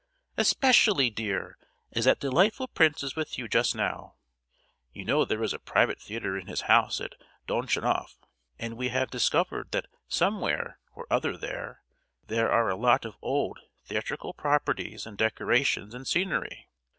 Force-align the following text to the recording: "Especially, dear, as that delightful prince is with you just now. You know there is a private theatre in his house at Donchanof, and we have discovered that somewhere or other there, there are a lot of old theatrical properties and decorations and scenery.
"Especially, 0.35 1.11
dear, 1.11 1.59
as 1.91 2.05
that 2.05 2.19
delightful 2.19 2.67
prince 2.67 3.03
is 3.03 3.15
with 3.15 3.37
you 3.37 3.47
just 3.47 3.75
now. 3.75 4.15
You 4.91 5.05
know 5.05 5.25
there 5.25 5.43
is 5.43 5.53
a 5.53 5.59
private 5.59 6.01
theatre 6.01 6.35
in 6.35 6.47
his 6.47 6.61
house 6.61 6.99
at 6.99 7.13
Donchanof, 7.47 8.17
and 8.57 8.77
we 8.77 8.87
have 8.89 9.11
discovered 9.11 9.69
that 9.73 9.85
somewhere 10.07 10.79
or 10.95 11.05
other 11.11 11.37
there, 11.37 11.83
there 12.25 12.51
are 12.51 12.71
a 12.71 12.75
lot 12.75 13.05
of 13.05 13.15
old 13.21 13.59
theatrical 13.85 14.33
properties 14.33 15.05
and 15.05 15.19
decorations 15.19 15.93
and 15.93 16.07
scenery. 16.07 16.67